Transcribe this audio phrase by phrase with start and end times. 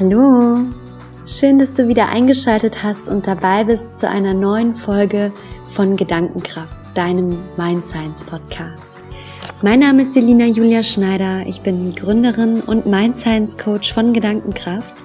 [0.00, 0.60] Hallo,
[1.26, 5.30] schön, dass du wieder eingeschaltet hast und dabei bist zu einer neuen Folge
[5.66, 8.96] von Gedankenkraft, deinem Mind Science Podcast.
[9.60, 15.04] Mein Name ist Selina Julia Schneider, ich bin Gründerin und Mind Science Coach von Gedankenkraft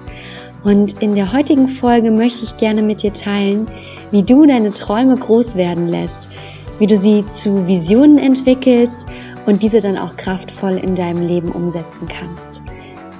[0.64, 3.66] und in der heutigen Folge möchte ich gerne mit dir teilen,
[4.10, 6.30] wie du deine Träume groß werden lässt,
[6.78, 9.00] wie du sie zu Visionen entwickelst
[9.44, 12.62] und diese dann auch kraftvoll in deinem Leben umsetzen kannst.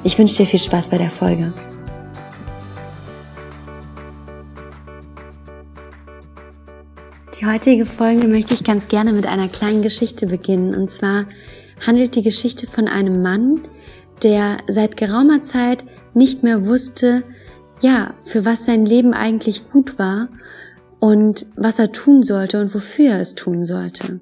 [0.06, 1.52] Ich wünsche dir viel Spaß bei der Folge.
[7.36, 10.76] Die heutige Folge möchte ich ganz gerne mit einer kleinen Geschichte beginnen.
[10.76, 11.26] Und zwar
[11.84, 13.62] handelt die Geschichte von einem Mann,
[14.22, 17.24] der seit geraumer Zeit nicht mehr wusste,
[17.80, 20.28] ja, für was sein Leben eigentlich gut war
[21.00, 24.20] und was er tun sollte und wofür er es tun sollte.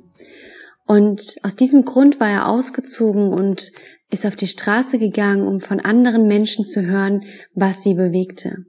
[0.86, 3.70] Und aus diesem Grund war er ausgezogen und
[4.10, 7.24] ist auf die Straße gegangen, um von anderen Menschen zu hören,
[7.54, 8.64] was sie bewegte.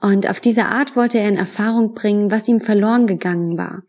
[0.00, 3.82] Und auf diese Art wollte er in Erfahrung bringen, was ihm verloren gegangen war.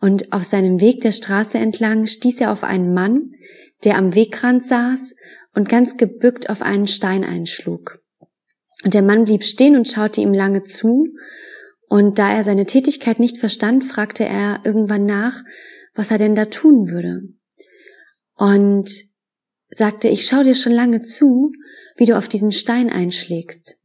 [0.00, 3.32] Und auf seinem Weg der Straße entlang stieß er auf einen Mann,
[3.84, 5.14] der am Wegrand saß
[5.54, 7.98] und ganz gebückt auf einen Stein einschlug.
[8.84, 11.08] Und der Mann blieb stehen und schaute ihm lange zu,
[11.88, 15.42] und da er seine Tätigkeit nicht verstand, fragte er irgendwann nach,
[15.94, 17.22] was er denn da tun würde.
[18.34, 18.90] Und
[19.76, 21.52] sagte, ich schau dir schon lange zu,
[21.96, 23.76] wie du auf diesen Stein einschlägst.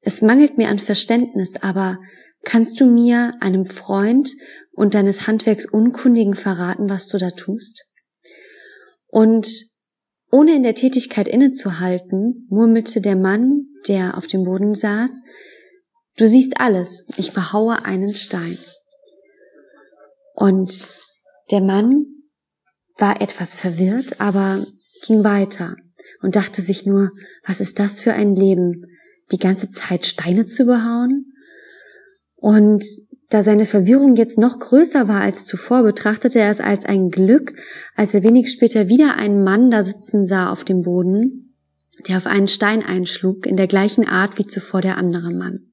[0.00, 1.98] Es mangelt mir an Verständnis, aber
[2.42, 4.30] kannst du mir, einem Freund
[4.72, 7.84] und deines Handwerks Unkundigen verraten, was du da tust?
[9.08, 9.48] Und
[10.30, 15.10] ohne in der Tätigkeit innezuhalten, murmelte der Mann, der auf dem Boden saß,
[16.16, 18.58] Du siehst alles, ich behaue einen Stein.
[20.34, 20.88] Und
[21.50, 22.06] der Mann
[22.98, 24.66] war etwas verwirrt, aber
[25.02, 25.76] ging weiter
[26.22, 27.10] und dachte sich nur,
[27.46, 28.86] was ist das für ein Leben,
[29.32, 31.32] die ganze Zeit Steine zu behauen?
[32.36, 32.84] Und
[33.28, 37.54] da seine Verwirrung jetzt noch größer war als zuvor, betrachtete er es als ein Glück,
[37.94, 41.54] als er wenig später wieder einen Mann da sitzen sah auf dem Boden,
[42.08, 45.70] der auf einen Stein einschlug, in der gleichen Art wie zuvor der andere Mann.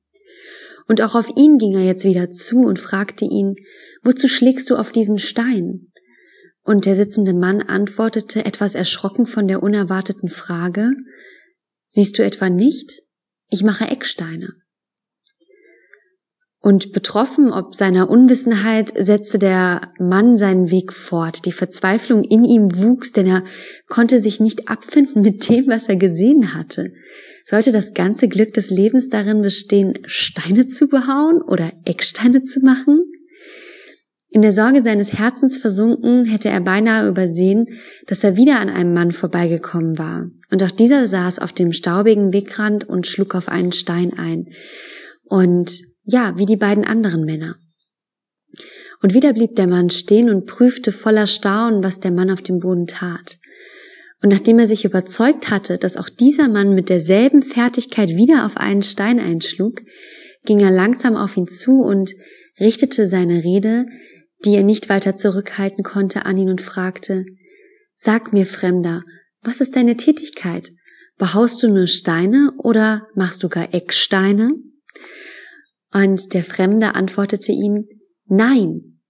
[0.87, 3.55] Und auch auf ihn ging er jetzt wieder zu und fragte ihn,
[4.03, 5.86] wozu schlägst du auf diesen Stein?
[6.67, 10.91] Und der sitzende Mann antwortete etwas erschrocken von der unerwarteten Frage,
[11.87, 13.03] siehst du etwa nicht?
[13.49, 14.49] Ich mache Ecksteine.
[16.59, 21.45] Und betroffen ob seiner Unwissenheit setzte der Mann seinen Weg fort.
[21.45, 23.45] Die Verzweiflung in ihm wuchs, denn er
[23.87, 26.91] konnte sich nicht abfinden mit dem, was er gesehen hatte.
[27.45, 33.05] Sollte das ganze Glück des Lebens darin bestehen, Steine zu behauen oder Ecksteine zu machen?
[34.29, 37.67] In der Sorge seines Herzens versunken, hätte er beinahe übersehen,
[38.07, 40.29] dass er wieder an einem Mann vorbeigekommen war.
[40.51, 44.49] Und auch dieser saß auf dem staubigen Wegrand und schlug auf einen Stein ein.
[45.23, 47.55] Und ja, wie die beiden anderen Männer.
[49.01, 52.59] Und wieder blieb der Mann stehen und prüfte voller Staunen, was der Mann auf dem
[52.59, 53.37] Boden tat.
[54.21, 58.57] Und nachdem er sich überzeugt hatte, dass auch dieser Mann mit derselben Fertigkeit wieder auf
[58.57, 59.81] einen Stein einschlug,
[60.45, 62.11] ging er langsam auf ihn zu und
[62.59, 63.85] richtete seine Rede
[64.45, 67.25] die er nicht weiter zurückhalten konnte, an ihn und fragte,
[67.95, 69.03] Sag mir, Fremder,
[69.41, 70.71] was ist deine Tätigkeit?
[71.17, 74.51] Behaust du nur Steine oder machst du gar Ecksteine?
[75.91, 77.87] Und der Fremde antwortete ihm,
[78.25, 79.01] Nein.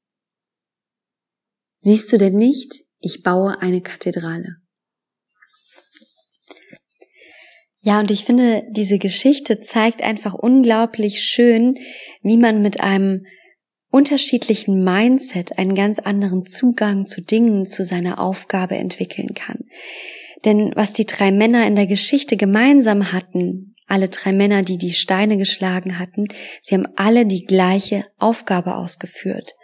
[1.80, 2.86] Siehst du denn nicht?
[3.00, 4.58] Ich baue eine Kathedrale.
[7.80, 11.76] Ja, und ich finde, diese Geschichte zeigt einfach unglaublich schön,
[12.22, 13.26] wie man mit einem
[13.98, 19.66] unterschiedlichen Mindset einen ganz anderen Zugang zu Dingen, zu seiner Aufgabe entwickeln kann.
[20.46, 24.94] Denn was die drei Männer in der Geschichte gemeinsam hatten, alle drei Männer, die die
[24.94, 26.28] Steine geschlagen hatten,
[26.62, 29.56] sie haben alle die gleiche Aufgabe ausgeführt.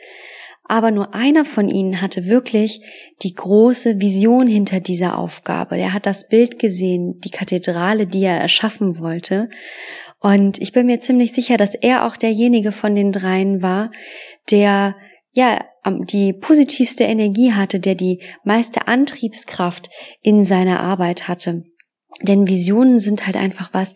[0.63, 2.81] Aber nur einer von ihnen hatte wirklich
[3.21, 5.77] die große Vision hinter dieser Aufgabe.
[5.77, 9.50] Er hat das Bild gesehen, die Kathedrale, die er erschaffen wollte.
[10.24, 13.92] Und ich bin mir ziemlich sicher, dass er auch derjenige von den dreien war,
[14.50, 14.96] der
[15.34, 19.90] ja die positivste Energie hatte, der die meiste Antriebskraft
[20.22, 21.64] in seiner Arbeit hatte.
[22.22, 23.96] Denn Visionen sind halt einfach was,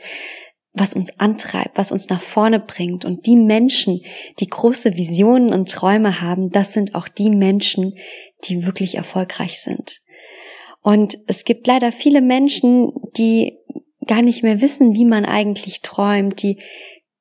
[0.73, 3.05] was uns antreibt, was uns nach vorne bringt.
[3.05, 4.01] Und die Menschen,
[4.41, 7.93] die große Visionen und Träume haben, das sind auch die Menschen,
[8.43, 10.01] die wirklich erfolgreich sind.
[10.81, 13.59] Und es gibt leider viele Menschen, die
[14.07, 16.57] gar nicht mehr wissen, wie man eigentlich träumt, die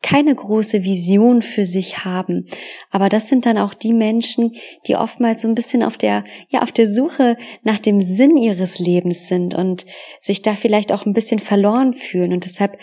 [0.02, 2.46] keine große Vision für sich haben.
[2.90, 4.54] Aber das sind dann auch die Menschen,
[4.86, 8.78] die oftmals so ein bisschen auf der, ja, auf der Suche nach dem Sinn ihres
[8.78, 9.84] Lebens sind und
[10.20, 12.32] sich da vielleicht auch ein bisschen verloren fühlen.
[12.32, 12.78] Und deshalb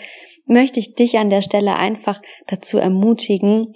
[0.46, 3.74] möchte ich dich an der Stelle einfach dazu ermutigen,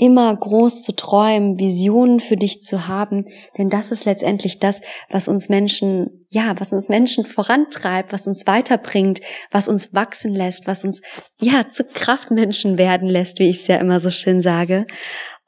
[0.00, 3.26] immer groß zu träumen, Visionen für dich zu haben,
[3.58, 4.80] denn das ist letztendlich das,
[5.10, 9.20] was uns Menschen, ja, was uns Menschen vorantreibt, was uns weiterbringt,
[9.50, 11.02] was uns wachsen lässt, was uns,
[11.38, 14.86] ja, zu Kraftmenschen werden lässt, wie ich es ja immer so schön sage.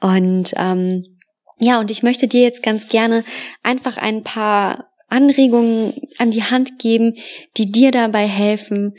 [0.01, 1.19] Und ähm,
[1.59, 3.25] ja, und ich möchte dir jetzt ganz gerne
[3.63, 7.15] einfach ein paar Anregungen an die Hand geben,
[7.57, 8.97] die dir dabei helfen,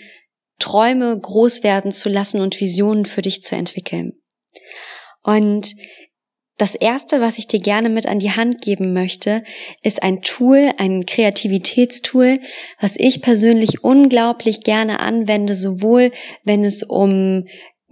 [0.58, 4.14] Träume groß werden zu lassen und Visionen für dich zu entwickeln.
[5.24, 5.76] Und
[6.58, 9.44] das erste, was ich dir gerne mit an die Hand geben möchte,
[9.82, 12.40] ist ein Tool, ein Kreativitätstool,
[12.80, 16.12] was ich persönlich unglaublich gerne anwende, sowohl
[16.44, 17.48] wenn es um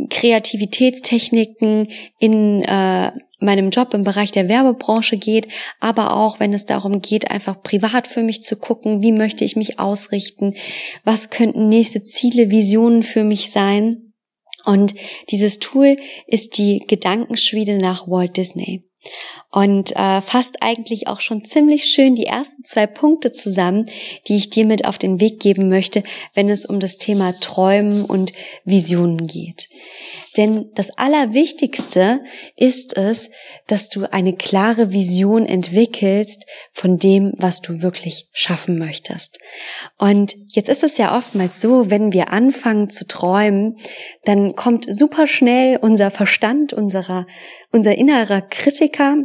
[0.10, 1.89] Kreativitätstechniken
[2.19, 5.48] in äh, meinem Job im Bereich der Werbebranche geht,
[5.80, 9.56] aber auch wenn es darum geht, einfach privat für mich zu gucken, wie möchte ich
[9.56, 10.54] mich ausrichten,
[11.04, 14.11] was könnten nächste Ziele, Visionen für mich sein.
[14.66, 14.94] Und
[15.30, 15.98] dieses Tool
[16.28, 18.84] ist die Gedankenschmiede nach Walt Disney
[19.51, 23.89] und äh, fasst eigentlich auch schon ziemlich schön die ersten zwei Punkte zusammen,
[24.27, 26.03] die ich dir mit auf den Weg geben möchte,
[26.33, 28.31] wenn es um das Thema Träumen und
[28.63, 29.68] Visionen geht.
[30.38, 32.21] Denn das Allerwichtigste
[32.56, 33.30] ist es,
[33.68, 39.39] dass du eine klare Vision entwickelst von dem, was du wirklich schaffen möchtest.
[39.98, 43.75] Und jetzt ist es ja oftmals so, wenn wir anfangen zu träumen,
[44.24, 47.27] dann kommt super schnell unser Verstand, unserer,
[47.71, 49.18] unser innerer Kritiker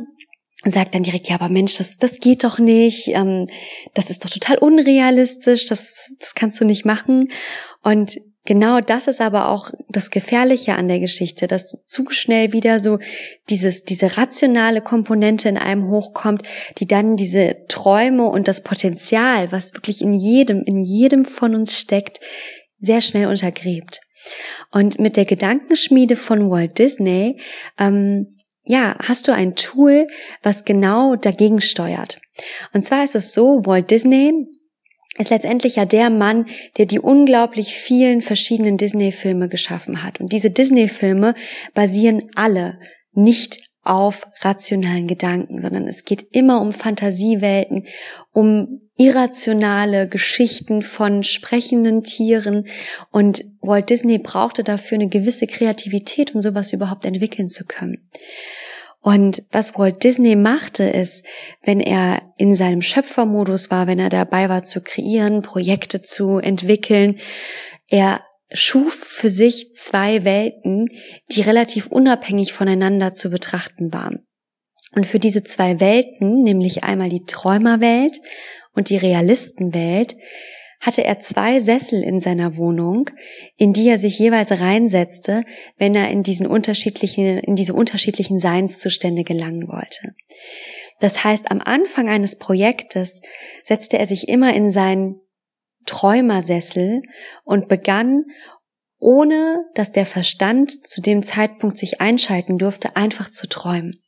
[0.70, 3.46] sagt dann direkt, ja, aber Mensch, das, das geht doch nicht, ähm,
[3.94, 7.28] das ist doch total unrealistisch, das, das kannst du nicht machen.
[7.82, 12.80] Und genau das ist aber auch das Gefährliche an der Geschichte, dass zu schnell wieder
[12.80, 12.98] so
[13.50, 16.42] dieses, diese rationale Komponente in einem hochkommt,
[16.78, 21.78] die dann diese Träume und das Potenzial, was wirklich in jedem, in jedem von uns
[21.78, 22.20] steckt,
[22.78, 24.00] sehr schnell untergräbt.
[24.72, 27.40] Und mit der Gedankenschmiede von Walt Disney
[27.78, 28.35] ähm,
[28.66, 30.08] ja, hast du ein Tool,
[30.42, 32.20] was genau dagegen steuert.
[32.72, 34.32] Und zwar ist es so, Walt Disney
[35.18, 36.46] ist letztendlich ja der Mann,
[36.76, 40.20] der die unglaublich vielen verschiedenen Disney-Filme geschaffen hat.
[40.20, 41.34] Und diese Disney-Filme
[41.72, 42.78] basieren alle
[43.12, 47.86] nicht auf rationalen Gedanken, sondern es geht immer um Fantasiewelten,
[48.32, 52.66] um irrationale Geschichten von sprechenden Tieren
[53.10, 58.08] und Walt Disney brauchte dafür eine gewisse Kreativität, um sowas überhaupt entwickeln zu können.
[59.00, 61.24] Und was Walt Disney machte, ist,
[61.62, 67.18] wenn er in seinem Schöpfermodus war, wenn er dabei war zu kreieren, Projekte zu entwickeln,
[67.88, 68.22] er
[68.52, 70.88] schuf für sich zwei Welten,
[71.30, 74.26] die relativ unabhängig voneinander zu betrachten waren.
[74.92, 78.18] Und für diese zwei Welten, nämlich einmal die Träumerwelt
[78.76, 80.16] und die Realistenwelt,
[80.80, 83.10] hatte er zwei Sessel in seiner Wohnung,
[83.56, 85.42] in die er sich jeweils reinsetzte,
[85.78, 90.14] wenn er in diesen unterschiedlichen, in diese unterschiedlichen Seinszustände gelangen wollte.
[91.00, 93.20] Das heißt, am Anfang eines Projektes
[93.64, 95.20] setzte er sich immer in seinen
[95.86, 97.02] Träumersessel
[97.44, 98.24] und begann,
[98.98, 104.02] ohne dass der Verstand zu dem Zeitpunkt sich einschalten durfte, einfach zu träumen.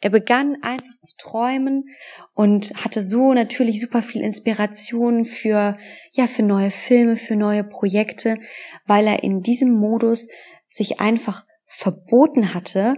[0.00, 1.84] Er begann einfach zu träumen
[2.34, 5.76] und hatte so natürlich super viel Inspiration für,
[6.12, 8.38] ja, für neue Filme, für neue Projekte,
[8.86, 10.28] weil er in diesem Modus
[10.70, 12.94] sich einfach verboten hatte,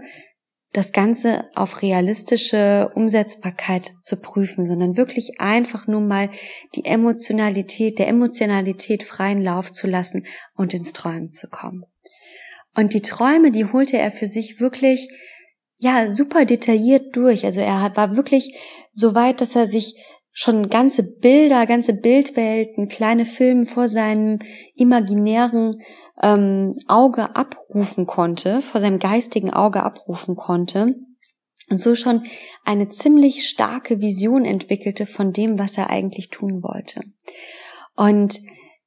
[0.72, 6.30] das Ganze auf realistische Umsetzbarkeit zu prüfen, sondern wirklich einfach nur mal
[6.76, 11.84] die Emotionalität, der Emotionalität freien Lauf zu lassen und ins Träumen zu kommen.
[12.76, 15.08] Und die Träume, die holte er für sich wirklich
[15.80, 17.44] ja, super detailliert durch.
[17.44, 18.54] Also er war wirklich
[18.92, 19.96] so weit, dass er sich
[20.32, 24.38] schon ganze Bilder, ganze Bildwelten, kleine Filme vor seinem
[24.76, 25.80] imaginären
[26.22, 30.94] ähm, Auge abrufen konnte, vor seinem geistigen Auge abrufen konnte
[31.70, 32.24] und so schon
[32.64, 37.00] eine ziemlich starke Vision entwickelte von dem, was er eigentlich tun wollte.
[37.96, 38.38] Und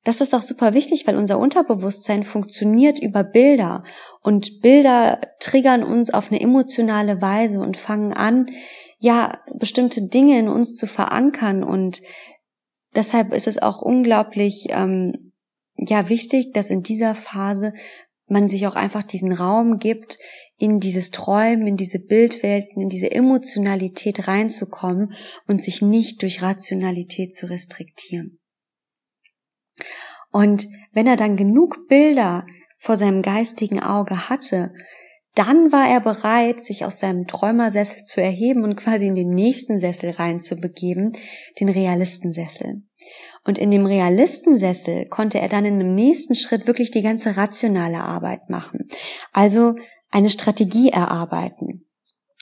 [0.04, 3.84] das ist auch super wichtig, weil unser Unterbewusstsein funktioniert über Bilder
[4.22, 8.48] und Bilder triggern uns auf eine emotionale Weise und fangen an,
[9.00, 12.02] ja, bestimmte Dinge in uns zu verankern und
[12.96, 15.32] deshalb ist es auch unglaublich, ähm,
[15.78, 17.74] ja, wichtig, dass in dieser Phase
[18.28, 20.18] man sich auch einfach diesen Raum gibt,
[20.58, 25.14] in dieses Träumen, in diese Bildwelten, in diese Emotionalität reinzukommen
[25.48, 28.40] und sich nicht durch Rationalität zu restriktieren.
[30.32, 32.46] Und wenn er dann genug Bilder
[32.78, 34.74] vor seinem geistigen Auge hatte,
[35.36, 39.80] dann war er bereit, sich aus seinem Träumersessel zu erheben und quasi in den nächsten
[39.80, 41.14] Sessel reinzubegeben,
[41.60, 42.84] den Realistensessel.
[43.44, 48.04] Und in dem Realistensessel konnte er dann in einem nächsten Schritt wirklich die ganze rationale
[48.04, 48.88] Arbeit machen.
[49.32, 49.76] Also
[50.12, 51.88] eine Strategie erarbeiten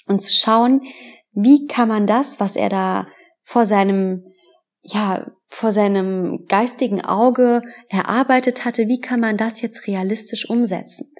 [0.07, 0.81] und zu schauen,
[1.31, 3.07] wie kann man das, was er da
[3.41, 4.25] vor seinem,
[4.81, 11.12] ja, vor seinem geistigen Auge erarbeitet hatte, wie kann man das jetzt realistisch umsetzen?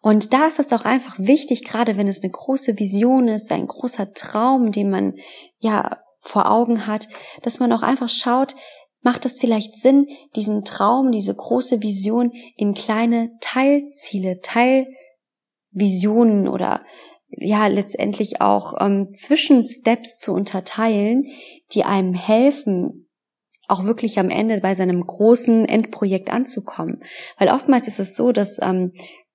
[0.00, 3.66] Und da ist es auch einfach wichtig, gerade wenn es eine große Vision ist, ein
[3.66, 5.16] großer Traum, den man
[5.58, 7.06] ja vor Augen hat,
[7.42, 8.56] dass man auch einfach schaut,
[9.02, 16.82] macht es vielleicht Sinn, diesen Traum, diese große Vision in kleine Teilziele, Teilvisionen oder
[17.28, 21.26] ja letztendlich auch ähm, Zwischensteps zu unterteilen,
[21.72, 23.05] die einem helfen,
[23.68, 27.02] auch wirklich am Ende bei seinem großen Endprojekt anzukommen.
[27.38, 28.92] Weil oftmals ist es so, dass ähm,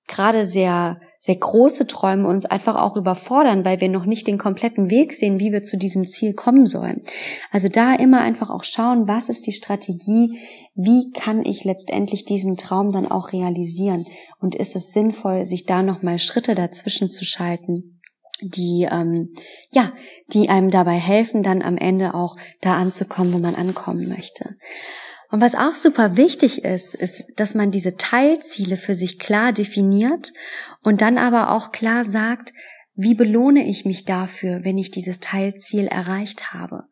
[0.08, 4.90] gerade sehr, sehr große Träume uns einfach auch überfordern, weil wir noch nicht den kompletten
[4.90, 7.02] Weg sehen, wie wir zu diesem Ziel kommen sollen.
[7.50, 10.38] Also da immer einfach auch schauen, was ist die Strategie,
[10.74, 14.06] wie kann ich letztendlich diesen Traum dann auch realisieren
[14.40, 17.91] und ist es sinnvoll, sich da nochmal Schritte dazwischen zu schalten
[18.42, 19.34] die ähm,
[19.70, 19.92] ja,
[20.28, 24.56] die einem dabei helfen, dann am Ende auch da anzukommen, wo man ankommen möchte.
[25.30, 30.32] Und was auch super wichtig ist, ist, dass man diese Teilziele für sich klar definiert
[30.82, 32.52] und dann aber auch klar sagt,
[32.94, 36.84] wie belohne ich mich dafür, wenn ich dieses Teilziel erreicht habe?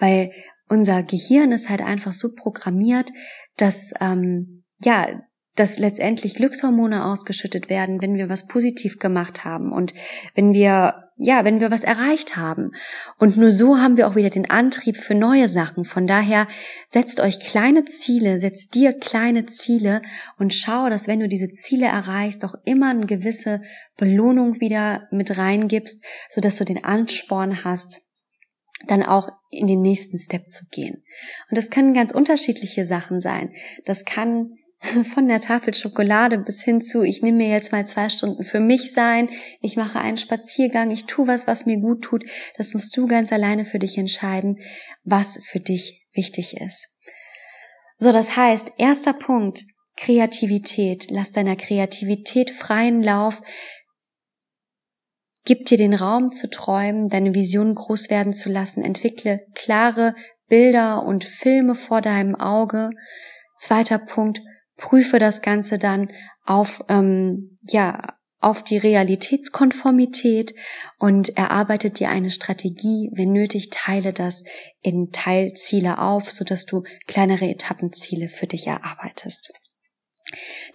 [0.00, 0.32] Weil
[0.68, 3.10] unser Gehirn ist halt einfach so programmiert,
[3.56, 5.22] dass ähm, ja
[5.56, 9.94] dass letztendlich Glückshormone ausgeschüttet werden, wenn wir was positiv gemacht haben und
[10.34, 12.72] wenn wir ja, wenn wir was erreicht haben.
[13.18, 15.84] Und nur so haben wir auch wieder den Antrieb für neue Sachen.
[15.84, 16.48] Von daher
[16.88, 20.02] setzt euch kleine Ziele, setzt dir kleine Ziele
[20.38, 23.62] und schau, dass wenn du diese Ziele erreichst, auch immer eine gewisse
[23.96, 28.00] Belohnung wieder mit reingibst, so dass du den Ansporn hast,
[28.88, 31.04] dann auch in den nächsten Step zu gehen.
[31.48, 33.52] Und das können ganz unterschiedliche Sachen sein.
[33.84, 34.50] Das kann
[35.14, 38.60] von der Tafel Schokolade bis hin zu, ich nehme mir jetzt mal zwei Stunden für
[38.60, 39.28] mich sein,
[39.60, 42.24] ich mache einen Spaziergang, ich tue was, was mir gut tut.
[42.56, 44.58] Das musst du ganz alleine für dich entscheiden,
[45.04, 46.90] was für dich wichtig ist.
[47.98, 49.62] So, das heißt, erster Punkt,
[49.96, 51.10] Kreativität.
[51.10, 53.42] Lass deiner Kreativität freien Lauf.
[55.44, 58.82] Gib dir den Raum zu träumen, deine Visionen groß werden zu lassen.
[58.82, 60.14] Entwickle klare
[60.48, 62.90] Bilder und Filme vor deinem Auge.
[63.56, 64.40] Zweiter Punkt,
[64.76, 66.10] prüfe das Ganze dann
[66.44, 68.00] auf, ähm, ja,
[68.40, 70.54] auf die Realitätskonformität
[70.98, 73.10] und erarbeite dir eine Strategie.
[73.14, 74.44] Wenn nötig, teile das
[74.82, 79.52] in Teilziele auf, sodass du kleinere Etappenziele für dich erarbeitest.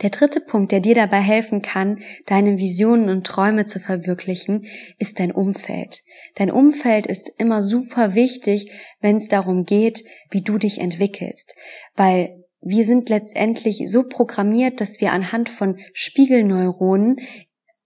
[0.01, 4.65] Der dritte Punkt, der dir dabei helfen kann, deine Visionen und Träume zu verwirklichen,
[4.97, 6.01] ist dein Umfeld.
[6.35, 11.53] Dein Umfeld ist immer super wichtig, wenn es darum geht, wie du dich entwickelst,
[11.95, 17.19] weil wir sind letztendlich so programmiert, dass wir anhand von Spiegelneuronen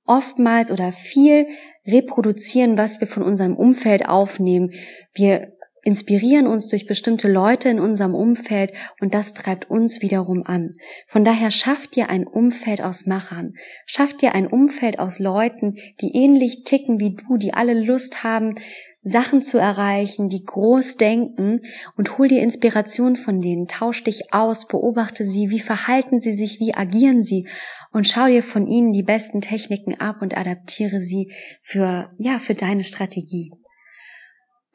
[0.05, 1.47] oftmals oder viel
[1.85, 4.71] reproduzieren, was wir von unserem Umfeld aufnehmen.
[5.13, 5.53] Wir
[5.83, 10.77] inspirieren uns durch bestimmte Leute in unserem Umfeld und das treibt uns wiederum an.
[11.07, 13.53] Von daher schafft dir ein Umfeld aus Machern.
[13.85, 18.55] Schafft dir ein Umfeld aus Leuten, die ähnlich ticken wie du, die alle Lust haben,
[19.03, 21.59] Sachen zu erreichen, die groß denken
[21.97, 26.59] und hol dir Inspiration von denen, tausch dich aus, beobachte sie, wie verhalten sie sich,
[26.59, 27.47] wie agieren sie?
[27.91, 31.31] Und schau dir von ihnen die besten Techniken ab und adaptiere sie
[31.61, 33.51] für, ja, für deine Strategie.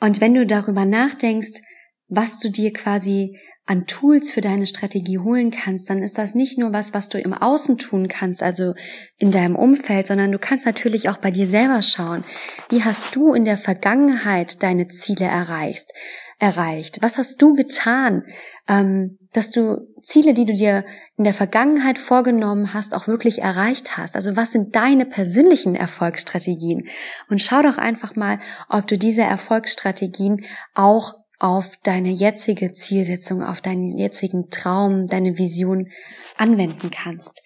[0.00, 1.62] Und wenn du darüber nachdenkst,
[2.08, 6.58] was du dir quasi an Tools für deine Strategie holen kannst, dann ist das nicht
[6.58, 8.74] nur was, was du im Außen tun kannst, also
[9.18, 12.24] in deinem Umfeld, sondern du kannst natürlich auch bei dir selber schauen.
[12.70, 15.92] Wie hast du in der Vergangenheit deine Ziele erreicht?
[16.38, 16.98] erreicht?
[17.02, 18.22] Was hast du getan,
[18.68, 20.84] ähm, dass du Ziele, die du dir
[21.16, 24.14] in der Vergangenheit vorgenommen hast, auch wirklich erreicht hast?
[24.14, 26.86] Also was sind deine persönlichen Erfolgsstrategien?
[27.28, 28.38] Und schau doch einfach mal,
[28.68, 35.88] ob du diese Erfolgsstrategien auch auf deine jetzige Zielsetzung, auf deinen jetzigen Traum, deine Vision
[36.36, 37.42] anwenden kannst.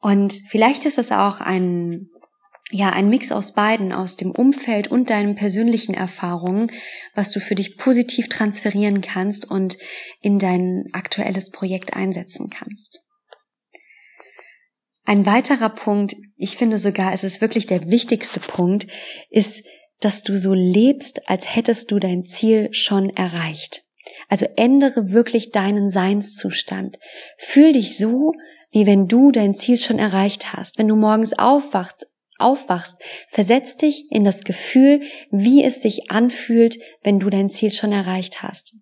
[0.00, 2.10] Und vielleicht ist es auch ein,
[2.70, 6.70] ja, ein Mix aus beiden, aus dem Umfeld und deinen persönlichen Erfahrungen,
[7.14, 9.78] was du für dich positiv transferieren kannst und
[10.20, 13.00] in dein aktuelles Projekt einsetzen kannst.
[15.06, 18.86] Ein weiterer Punkt, ich finde sogar, es ist wirklich der wichtigste Punkt,
[19.30, 19.62] ist
[20.04, 23.84] dass du so lebst, als hättest du dein Ziel schon erreicht.
[24.28, 26.98] Also ändere wirklich deinen Seinszustand.
[27.38, 28.32] Fühl dich so,
[28.70, 30.78] wie wenn du dein Ziel schon erreicht hast.
[30.78, 32.06] Wenn du morgens aufwacht,
[32.38, 32.96] aufwachst,
[33.28, 38.42] versetz dich in das Gefühl, wie es sich anfühlt, wenn du dein Ziel schon erreicht
[38.42, 38.74] hast.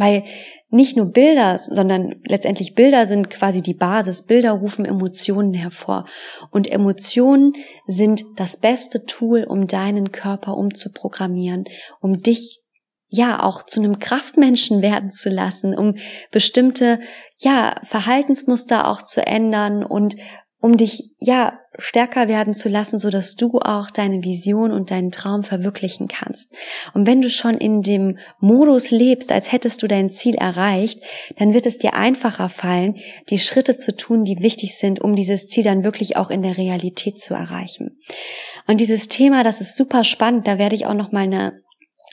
[0.00, 0.24] Weil
[0.70, 4.22] nicht nur Bilder, sondern letztendlich Bilder sind quasi die Basis.
[4.22, 6.06] Bilder rufen Emotionen hervor.
[6.50, 7.52] Und Emotionen
[7.86, 11.64] sind das beste Tool, um deinen Körper umzuprogrammieren,
[12.00, 12.62] um dich
[13.08, 15.96] ja auch zu einem Kraftmenschen werden zu lassen, um
[16.30, 17.00] bestimmte
[17.38, 20.16] ja Verhaltensmuster auch zu ändern und
[20.60, 25.10] um dich ja stärker werden zu lassen, so dass du auch deine Vision und deinen
[25.10, 26.50] Traum verwirklichen kannst.
[26.92, 31.02] Und wenn du schon in dem Modus lebst, als hättest du dein Ziel erreicht,
[31.38, 32.96] dann wird es dir einfacher fallen,
[33.30, 36.58] die Schritte zu tun, die wichtig sind, um dieses Ziel dann wirklich auch in der
[36.58, 37.98] Realität zu erreichen.
[38.66, 41.62] Und dieses Thema, das ist super spannend, da werde ich auch noch mal eine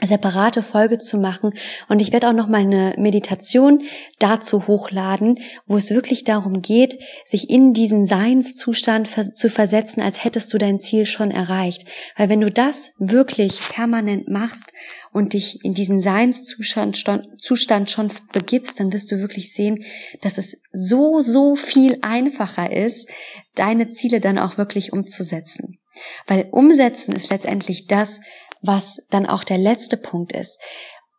[0.03, 1.53] separate Folge zu machen
[1.89, 3.81] und ich werde auch noch mal eine Meditation
[4.19, 10.53] dazu hochladen, wo es wirklich darum geht, sich in diesen Seinszustand zu versetzen, als hättest
[10.53, 14.71] du dein Ziel schon erreicht, weil wenn du das wirklich permanent machst
[15.11, 16.97] und dich in diesen Seinszustand
[17.39, 19.83] Zustand schon begibst, dann wirst du wirklich sehen,
[20.21, 23.09] dass es so so viel einfacher ist,
[23.55, 25.79] deine Ziele dann auch wirklich umzusetzen.
[26.27, 28.19] Weil umsetzen ist letztendlich das,
[28.61, 30.59] was dann auch der letzte Punkt ist.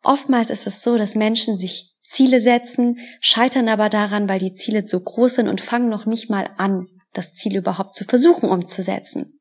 [0.03, 4.87] Oftmals ist es so, dass Menschen sich Ziele setzen, scheitern aber daran, weil die Ziele
[4.87, 9.39] so groß sind und fangen noch nicht mal an, das Ziel überhaupt zu versuchen umzusetzen.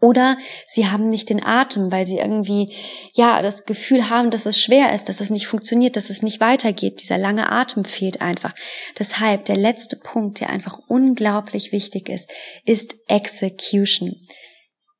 [0.00, 0.36] Oder
[0.66, 2.74] sie haben nicht den Atem, weil sie irgendwie,
[3.14, 6.40] ja, das Gefühl haben, dass es schwer ist, dass es nicht funktioniert, dass es nicht
[6.40, 7.00] weitergeht.
[7.00, 8.54] Dieser lange Atem fehlt einfach.
[8.98, 12.30] Deshalb der letzte Punkt, der einfach unglaublich wichtig ist,
[12.66, 14.20] ist Execution.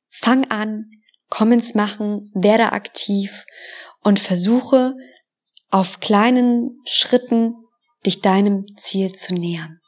[0.09, 0.89] Fang an,
[1.29, 3.45] komm ins Machen, werde aktiv
[4.01, 4.95] und versuche
[5.69, 7.55] auf kleinen Schritten
[8.05, 9.79] dich deinem Ziel zu nähern.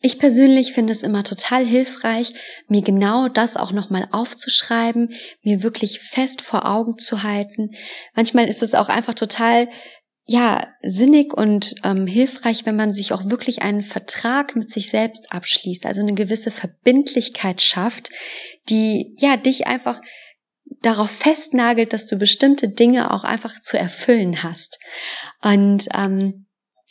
[0.00, 2.32] Ich persönlich finde es immer total hilfreich,
[2.68, 7.70] mir genau das auch nochmal aufzuschreiben, mir wirklich fest vor Augen zu halten.
[8.14, 9.68] Manchmal ist es auch einfach total
[10.30, 15.32] ja, sinnig und ähm, hilfreich, wenn man sich auch wirklich einen Vertrag mit sich selbst
[15.32, 18.10] abschließt, also eine gewisse Verbindlichkeit schafft,
[18.68, 20.02] die ja dich einfach
[20.82, 24.78] darauf festnagelt, dass du bestimmte Dinge auch einfach zu erfüllen hast.
[25.42, 26.44] Und ähm,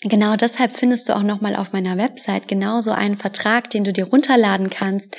[0.03, 4.05] Genau deshalb findest du auch nochmal auf meiner Website genauso einen Vertrag, den du dir
[4.05, 5.17] runterladen kannst,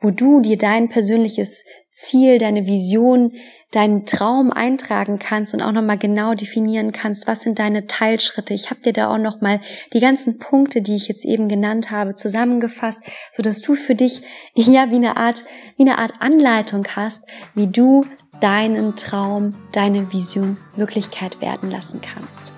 [0.00, 3.32] wo du dir dein persönliches Ziel, deine Vision,
[3.70, 8.52] deinen Traum eintragen kannst und auch nochmal genau definieren kannst, was sind deine Teilschritte.
[8.52, 9.60] Ich habe dir da auch nochmal
[9.92, 14.22] die ganzen Punkte, die ich jetzt eben genannt habe, zusammengefasst, so dass du für dich
[14.54, 15.44] ja wie eine Art,
[15.76, 18.04] wie eine Art Anleitung hast, wie du
[18.40, 22.52] deinen Traum, deine Vision Wirklichkeit werden lassen kannst.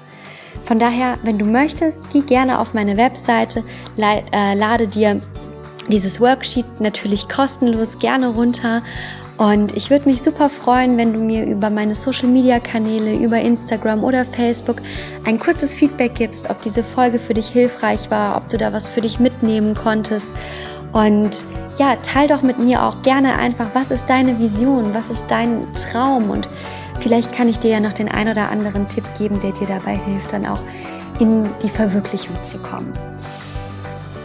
[0.65, 3.65] Von daher, wenn du möchtest, geh gerne auf meine Webseite,
[3.99, 5.21] äh, lade dir
[5.89, 8.83] dieses Worksheet natürlich kostenlos gerne runter
[9.43, 14.25] und ich würde mich super freuen, wenn du mir über meine Social-Media-Kanäle, über Instagram oder
[14.25, 14.77] Facebook
[15.25, 18.89] ein kurzes Feedback gibst, ob diese Folge für dich hilfreich war, ob du da was
[18.89, 20.29] für dich mitnehmen konntest.
[20.93, 21.43] Und
[21.77, 25.67] ja, teil doch mit mir auch gerne einfach, was ist deine Vision, was ist dein
[25.75, 26.49] Traum und
[27.01, 29.97] vielleicht kann ich dir ja noch den ein oder anderen Tipp geben, der dir dabei
[29.97, 30.61] hilft, dann auch
[31.19, 32.93] in die Verwirklichung zu kommen.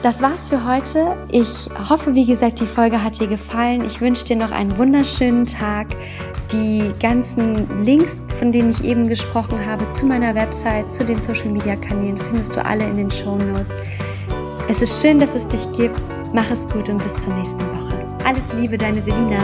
[0.04, 1.18] Das war's für heute.
[1.32, 3.84] Ich hoffe, wie gesagt, die Folge hat dir gefallen.
[3.84, 5.88] Ich wünsche dir noch einen wunderschönen Tag.
[6.52, 11.50] Die ganzen Links, von denen ich eben gesprochen habe, zu meiner Website, zu den Social
[11.50, 13.76] Media Kanälen, findest du alle in den Show Notes.
[14.70, 16.00] Es ist schön, dass es dich gibt.
[16.34, 18.06] Mach es gut und bis zur nächsten Woche.
[18.24, 19.40] Alles Liebe, deine Selina.